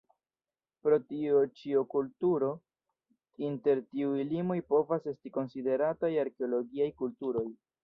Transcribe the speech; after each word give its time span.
Pro 0.85 0.97
tio 1.09 1.41
ĉiu 1.59 1.83
kulturo 1.91 2.49
inter 3.49 3.83
tiuj 3.93 4.25
limoj 4.33 4.59
povas 4.75 5.07
esti 5.15 5.35
konsiderataj 5.39 6.13
Arkeologiaj 6.27 6.93
kulturoj. 7.05 7.49